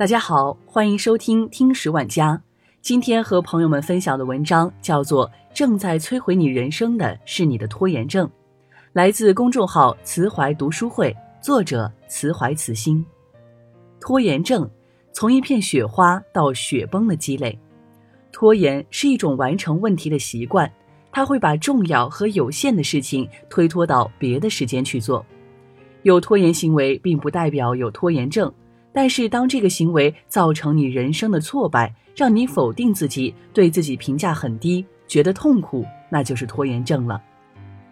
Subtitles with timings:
[0.00, 2.42] 大家好，欢迎收听听十万家。
[2.80, 8.26] 今天和朋友们分享的文章叫做《正在摧毁你人生的是你的拖延症》，
[8.94, 13.04] 来自公众号慈怀读书会，作者慈怀慈心。
[14.00, 14.66] 拖延症
[15.12, 17.58] 从一片雪花到雪崩的积累，
[18.32, 20.72] 拖延是一种完成问题的习惯，
[21.12, 25.22] 它会把重要和有限的事情推脱到别的时间去做。
[26.04, 28.50] 有拖延行为并不代表有拖延症。
[28.92, 37.22] 但是，当这个行为造成你人生的挫败，让你否定自己，对自己评价很低，觉得痛苦，那就是拖延症了。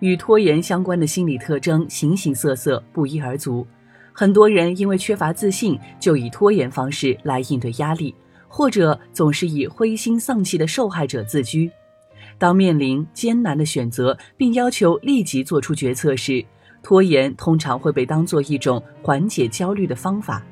[0.00, 3.66] 与拖延相关的心理特征形形色色，不一而足。
[4.12, 8.12] 很多人因为缺乏自信，就以拖延方式来应对压力，
[8.48, 11.70] 或者总是以灰心丧气的受害者自居。
[12.36, 16.44] 当面临艰难的选择，并要求立即做出决策时，
[16.82, 20.44] 拖延通常会被当做一种缓解焦虑的方法。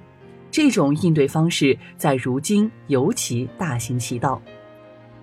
[0.56, 4.40] 这种应对方式在如今尤其大行其道。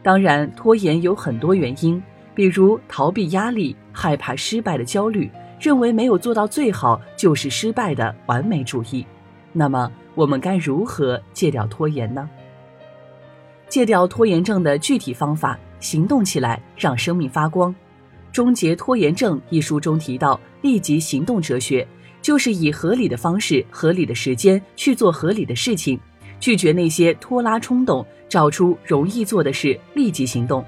[0.04, 2.00] 当然，拖延有很多原因，
[2.36, 5.28] 比如逃避压力、害怕失败的焦虑、
[5.60, 9.04] 认为没有做到最好就是失败的完美主义。
[9.52, 12.30] 那么，我们该如何戒掉拖延呢？
[13.68, 17.72] 戒掉拖延症的具体方法：行动起来，让生命发光。
[18.32, 21.88] 《终结拖延症》一书中提到立即行动哲学。
[22.24, 26.00] 就是以合理的方式、合理的时间去做合理的事情，
[26.40, 30.66] 拒绝那些拖拉冲动，找出容易做的事，立即行动。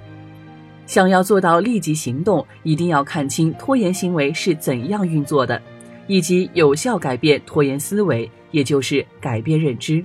[0.86, 5.60] 想要做到立即行动，一定要看清拖延行为是怎样运作的，
[6.08, 10.04] 以及有效改变拖延思维，也就是改变认知。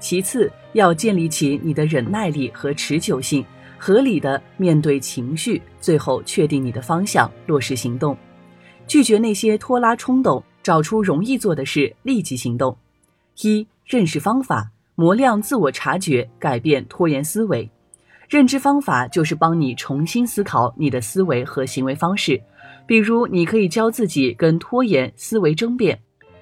[0.00, 3.44] 其次，要建立起你的忍耐力和持久性，
[3.76, 8.16] 合理的面对情绪，最后确定你的方向，落实行动，
[8.86, 10.42] 拒绝那些拖拉冲动。
[10.62, 12.76] 找出容易做的事，立即行动。
[13.42, 17.68] 一、认识方法，磨亮自我察觉，改变拖延思维。
[18.28, 22.40] 认知方法就是帮你重新思考你的思维和行为方式。
[22.86, 25.98] 比如，你可以教自己跟拖延思维争辩，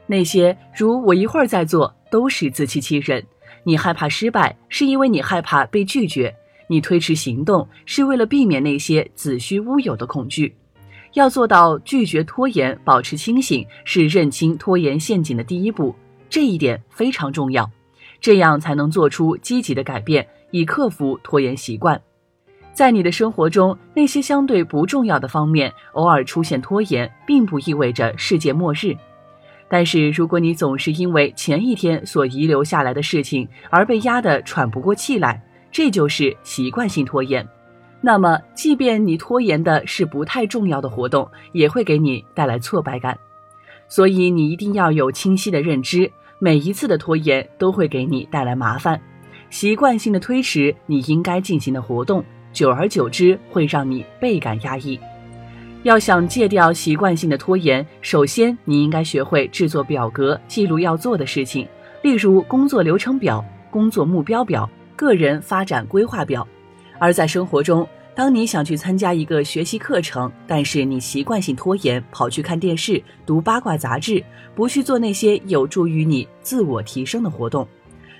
[0.06, 3.24] 那些如“我一会儿再做”都是自欺欺人。
[3.64, 6.30] 你害怕失败，是因为你害怕被拒绝；
[6.66, 10.54] 你推迟行动，是为了避免那些子虚乌有的恐惧。
[11.14, 15.94] 要做到拒绝拖延，保持清醒，是认清拖延陷阱的第一步。
[16.30, 17.68] 这一点非常重要，
[18.20, 22.00] 这样才能做出积极的改变，以克服拖延习惯。
[22.74, 28.94] 在你的生活中，那些相对不重要的方面，偶尔出现拖延，并不意味着世界末日。
[29.68, 35.42] 但是，如果你总是因为前一天所遗留下来的事情而被压得喘不过气来，
[35.72, 37.46] 这就是习惯性拖延。
[38.00, 43.18] 那么，即便你拖延的是不太重要的活动，也会给你带来挫败感。
[43.88, 49.00] 所以，你一定要有清晰的认知，每一次的拖延都会给你带来麻烦。
[49.50, 52.22] 习惯性的推迟你应该进行的活动，
[52.52, 54.98] 久而久之会让你倍感压抑。
[55.82, 61.66] 要想戒掉习惯性的拖延，首先你应该学会制作表格，记录要做的事情，
[62.02, 66.46] 例如工作流程表、工作目标表、个人发展规划表。
[66.98, 74.22] 而在生活中，当你想去参加一个学习课程，但是你习惯性拖延，跑去看电视、读八卦杂志，
[74.54, 77.66] 不去做那些有助于你自我提升的活动。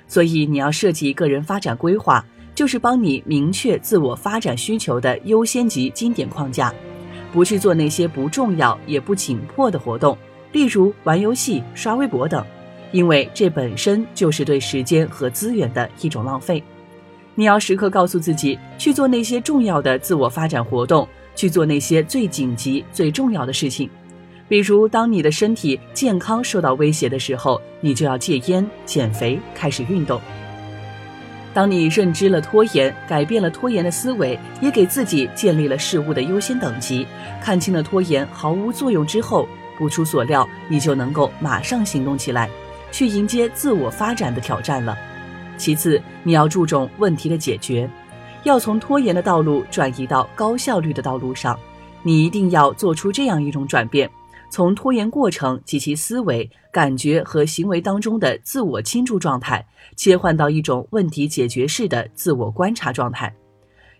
[0.07, 2.25] 所以，你要设计个人发展规划，
[2.55, 6.73] 就是帮你明确自我发展需求的优先级经典框架，
[7.33, 10.17] 不去做那些不重要也不紧迫的活动，
[10.53, 12.45] 例如玩游戏、刷微博等，
[12.93, 16.63] 因为这本身就是对时间和资源的一种浪费。
[17.39, 23.89] 你要时刻告诉自己去做那些重要的自我发展活动，去做那些最紧急、最重要的事情。
[24.49, 30.21] 比如，当你的身体健康受到威胁的时候，你就要戒烟、减肥、开始运动。
[31.55, 37.07] 当你认知了拖延，改变了拖延的思维，也给自己建立了事物的优先等级，
[37.41, 39.47] 看清了拖延毫无作用之后，
[39.79, 42.51] 不出所料，你就能够马上行动起来，
[42.91, 44.99] 去迎接自我发展的挑战了。
[45.59, 47.91] 其次，你要注重问题的解决，
[48.45, 51.59] 要从拖延的道路转移到高效率的道路上。
[52.03, 54.09] 你一定要做出这样一种转变：
[54.51, 59.67] 从拖延过程及其思维、感觉和行为当中的自我倾注状态，
[59.97, 63.35] 切换到一种问题解决式的自我观察状态。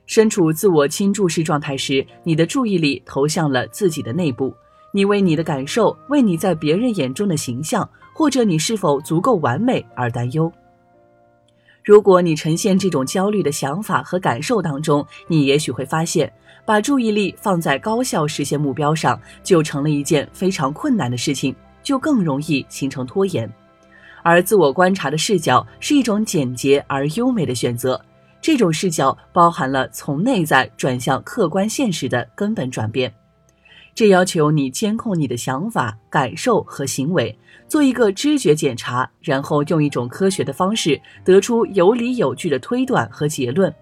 [0.07, 4.55] 身处自我倾注式状态时，你的注意力投向了自己的内部，
[4.93, 10.51] 你为你的感受、为你在别人眼中的形象，或者你是否足够完美而担忧。
[11.89, 16.31] 如果你呈现这种焦虑的想法和感受当中，你也许会发现，
[16.67, 23.51] 把注意力放在高效实现目标上，就成了一件非常困难的事情，就更容易形成拖延。
[24.23, 27.99] 而自我观察的视角是一种简洁而优美的选择。
[28.39, 33.11] 这种视角包含了从内在转向客观现实的根本转变。
[33.99, 37.37] 这要求你监控你的想法、感受和行为，
[37.67, 43.75] 做一个知觉检查，然后用一种科学的方式得出有理有据的推断和结论，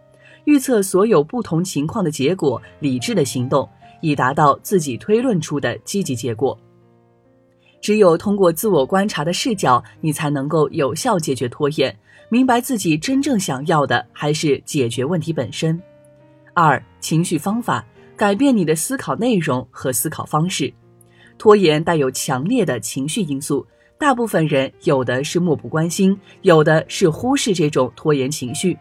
[0.46, 3.68] 预测所有不同情况的结果，理智的行动，
[4.00, 6.58] 以达到自己推论出的积极结果。
[7.82, 11.94] 只有通过自我观察的视角，你才能够有效解决拖延，
[12.30, 15.78] 明白自己真正想要的还是解决问题本身。
[16.54, 17.84] 二、情绪方法。
[18.16, 20.72] 改变你的思考内容和思考方式。
[21.38, 23.66] 拖延带有强烈的情绪因素，
[23.98, 28.76] 大部分人有的是漠不关心，有的是忽视这种拖延情绪。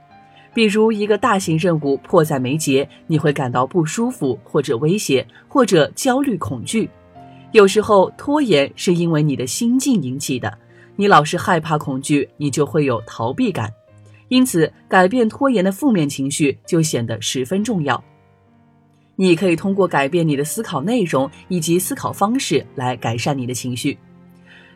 [0.54, 6.90] 比如一个大型任务迫在眉睫，你会感到不舒服，或者威胁，或者焦虑恐惧。
[7.52, 10.58] 有时候拖延是因为你的心境引起的，
[10.96, 13.70] 你老是害怕恐惧，你就会有逃避感。
[14.30, 18.02] 因此，改变拖延的负面情绪就显得十分重要。
[19.16, 23.98] 你可以通过改变你的思考内容以及思考方式来改善你的情绪。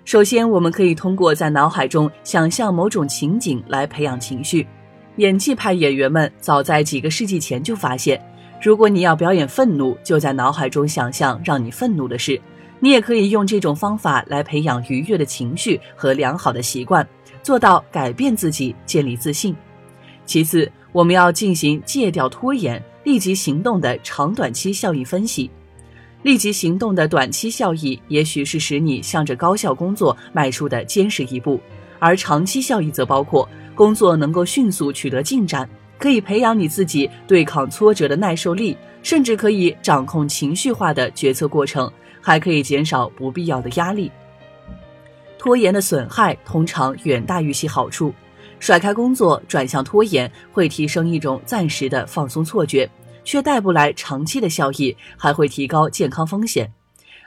[0.06, 4.66] 首先，我们可以通过在脑海中想象某种情景来培养情绪。
[5.18, 8.20] 演技派演员们早在几个世纪前就发现，
[8.62, 12.40] 如果你要表演愤怒，就在脑海中想象让你愤怒的事。
[12.80, 17.06] 你也可以用这种方法来培养愉悦的情绪和良好的习惯，
[17.44, 19.54] 做到改变自己，建立自信。
[20.26, 22.82] 其次，我们要进行戒掉拖延。
[23.04, 25.50] 立即行动的长短期效益分析，
[26.24, 31.60] 立即行动的短期效益也许是使你向着高效工作迈出的坚实一步，
[31.98, 35.68] 而长期效益则包括工作能够迅速取得进展，
[35.98, 41.90] 可以培养你自己对抗挫折的耐受力，甚至可以掌控情绪化的决策过程，
[42.22, 44.12] 还可以减少不必要的压力。
[45.38, 48.14] 拖延的损害通常远大于其好处，
[48.60, 52.90] 甩开工作转向拖延会提升一种暂时的放松错觉。
[53.26, 56.72] 却带不来长期的效益，还会提高健康风险。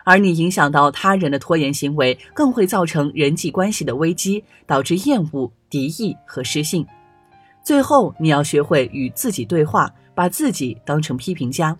[0.04, 6.84] 而你影响到他人的拖延行为，更会造成人际关系的危机，导致厌恶、敌意和失信。
[7.62, 11.76] 最后，你要学会与自己对话，把自己当成批评家。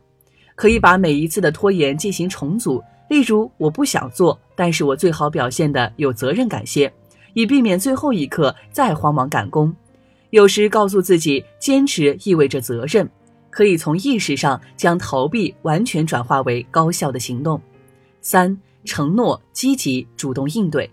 [0.55, 6.93] 可以把每一次的拖延进行重组，例如我不想做，但是我最好表现的有责任感些，
[7.35, 9.75] 以避免最后一刻再慌忙赶工。
[10.31, 13.09] 有时告诉自己，坚持意味着责任。
[13.51, 17.61] 可以从意识上将逃避完全转化为高效的行动。
[18.23, 18.57] 三、
[18.87, 20.91] 承诺积极主动应对，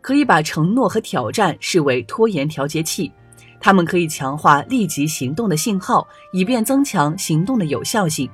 [0.00, 3.12] 可以把承诺和挑战视为拖延调节器，
[3.60, 8.28] 它们可以强化立即行动的信号，以便增强行动的有效性。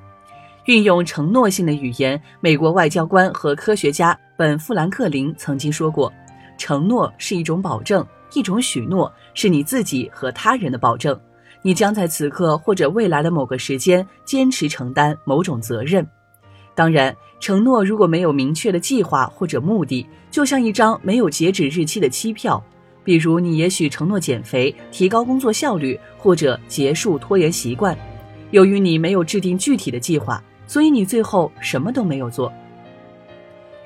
[0.64, 6.10] 运用承诺性的语言，美国外交官和科学家本·富兰克林曾经说过
[6.56, 11.18] ：“承诺是一种保证，一种许诺，是你自己和他人的保证。”
[11.62, 16.06] 你将在此刻或者未来的某个时间坚持承担某种责任。
[16.76, 22.62] 当然，承诺如果没有明确的计划或者目的，就像一张没有截止日期的期票。
[23.02, 27.96] 比如，你也许承诺减肥、提高工作效率或者结束拖延习惯。
[28.52, 32.52] 由于你没有制定具体的计划，所以你最后什么都没有做。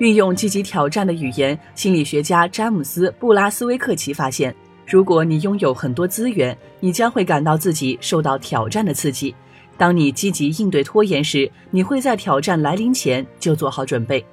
[0.01, 4.53] 运用积极挑战的语言，心理学家詹姆斯·布拉斯威克奇发现。
[4.87, 9.35] 如果你拥有很多资源，你将会感到自己受到挑战的刺激。
[9.77, 14.25] 当你积极应对拖延时，你会在挑战来临前就做好准备。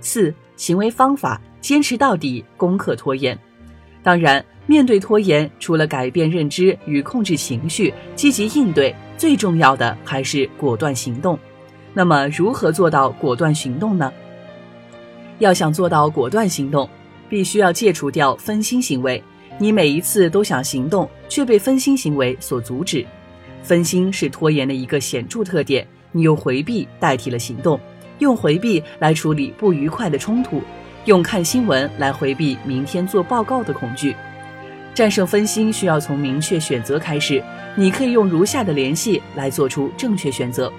[0.00, 3.36] 四、行为方法：坚持到底，攻克拖延。
[4.04, 11.36] 当然，面对拖延，除了改变认知与控制情绪，积极应对，最重要的还是果断行动。
[11.92, 14.12] 那么，如何做到果断行动呢？
[15.40, 16.88] 要想做到果断行动，
[17.28, 19.20] 必须要戒除掉分心行为。
[19.58, 23.04] 你每一次都想行动，却被分心行为所阻止。
[23.62, 25.86] 分心是拖延的一个显著特点。
[26.12, 27.78] 你用回避代替了行动，
[28.18, 30.62] 用回避来处理不愉快的冲突，
[31.04, 34.14] 用看新闻来回避明天做报告的恐惧。
[34.92, 37.42] 战胜分心需要从明确选择开始。
[37.76, 40.70] 你可以用如下的联系来做出正确选择：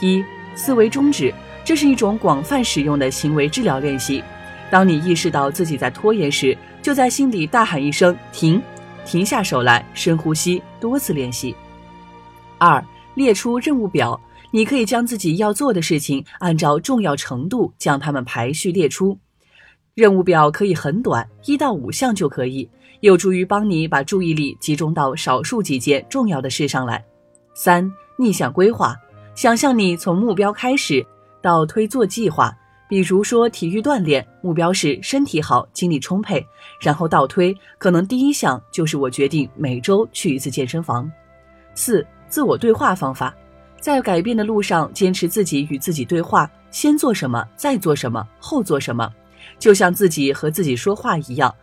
[0.00, 0.24] 一、
[0.54, 1.34] 思维终止，
[1.68, 4.24] 这是一种广泛使用的行为治疗练习。
[4.70, 8.58] 当你意识到自己在拖延时，就在心里大喊一声“停”，
[9.04, 11.54] 停下手来，深呼吸，多次练习。
[12.56, 12.82] 二、
[13.12, 14.18] 列出任务表，
[14.50, 19.18] 你可以将自己要做的事情按照重要程度将它们排序列出。
[19.94, 22.66] 任务表可以很短，一到五项就可以，
[23.00, 27.04] 有助于帮你把注意力集中到少数几件重要的事上来。
[27.54, 28.96] 三、逆向规划，
[29.34, 31.06] 想象你从目标开始
[31.40, 32.56] 到推做计划。
[32.88, 36.42] 比如说体育锻炼，目标是身体好、精力充沛，
[36.80, 41.10] 然后倒推，可能第一项就是我决定每周去一次健身房。
[41.74, 43.34] 四、自我对话方法，
[43.78, 49.12] 在改变的路上，坚持自己与自己对话，先做什么，再做什么，后做什么，
[49.58, 51.54] 就像自己和自己说话一样。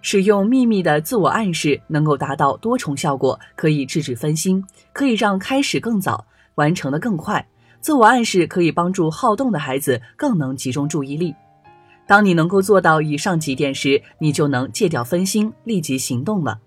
[0.00, 4.64] 使用秘密的自我暗示，能够达到多重效果，可以制止分心，
[4.94, 6.24] 可以让开始更早，
[6.54, 7.46] 完成的更快。
[7.82, 11.34] 自我暗示可以帮助好动的孩子更能集中注意力。
[12.06, 16.60] 当你能够做到以上几点时，你就能戒掉分心，立即行动了。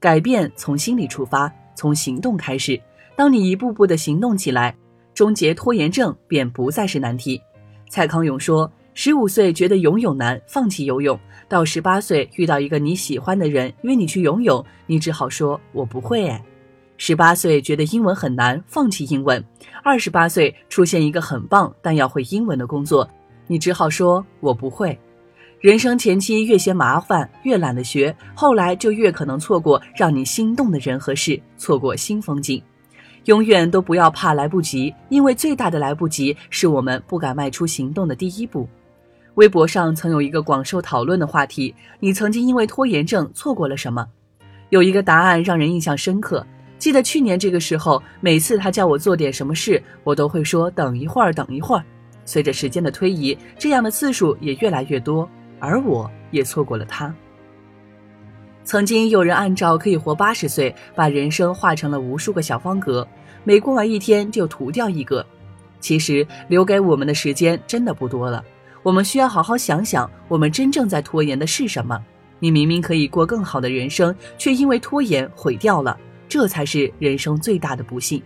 [0.00, 2.80] 改变从心里出发，从行动开始。
[3.14, 4.74] 当你一步步的行动起来，
[5.14, 7.40] 终结拖延症便不再是难题。
[7.88, 11.16] 蔡康永说：“十五岁觉得游泳难，放弃游泳；
[11.48, 16.44] 到十八岁遇到一个你喜欢的人约你去游泳，你只好说‘我不会’哎。”
[16.98, 19.40] 十八岁觉得英文很难，放弃英文；
[19.82, 23.08] 二十八岁出现一个很棒但要会英文的工作，
[23.46, 24.98] 你只好说“我不会”。
[25.60, 32.62] 人生前期越嫌麻烦，越懒得学，后来就越可能错过让你心动的人和事，错过新风景。
[33.24, 38.68] 永远都不要怕来不及，因为最大的来不及是我们不敢迈出行动的第一步。
[39.34, 44.06] 微博上曾有一个广受讨论的话题：你曾经因为拖延症错过了什么？
[44.70, 46.46] 有一个答案让人印象深刻。
[46.78, 51.84] 记得去年这个时候，每次他叫我做点什么事，我都会说等一会儿，等一会儿。
[52.24, 55.28] 随着时间的推移，这样的次数也越来越多，
[55.58, 57.14] 而我也错过了他。
[58.64, 63.06] 曾经有人按照可以活八十岁，把人生画成了无数个小方格，
[63.44, 65.24] 每过完一天就涂掉一个。
[65.78, 68.44] 其实留给我们的时间真的不多了，
[68.82, 72.02] 我们需要好好想想，我们真正在拖延的是什么？
[72.40, 75.96] 你明明可以过更好的人生，却因为拖延毁掉了。
[76.28, 78.22] 这才是人生最大的不幸，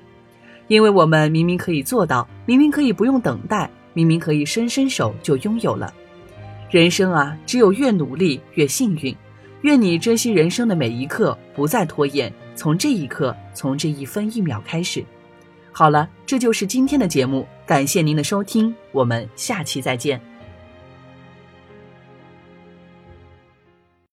[0.68, 5.92] 因为我们明明可以做到，明明可以不用等待，明明可以伸伸手就拥有了。
[6.70, 9.14] 人生啊，只有越努力越幸运。
[9.62, 15.04] 愿你珍惜人生的每一刻，不再拖延，从这一刻，从这一分一秒开始。
[15.72, 20.29] 好了，这就是今天的节目，感谢您的收听，我们下期再见。